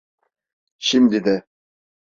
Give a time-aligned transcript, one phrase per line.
[0.77, 1.45] Şimdi de…